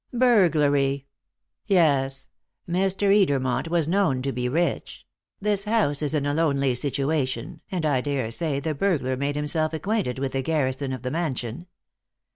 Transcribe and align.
"Burglary. 0.13 1.05
Yes! 1.67 2.27
Mr. 2.67 3.13
Edermont 3.15 3.67
was 3.67 3.87
known 3.87 4.23
to 4.23 4.31
be 4.31 4.49
rich; 4.49 5.05
this 5.39 5.65
house 5.65 6.01
is 6.01 6.15
in 6.15 6.25
a 6.25 6.33
lonely 6.33 6.73
situation, 6.73 7.61
and 7.71 7.85
I 7.85 8.01
dare 8.01 8.31
say 8.31 8.59
the 8.59 8.73
burglar 8.73 9.15
made 9.15 9.35
himself 9.35 9.73
acquainted 9.73 10.17
with 10.17 10.31
the 10.31 10.41
garrison 10.41 10.91
of 10.91 11.03
the 11.03 11.11
mansion. 11.11 11.67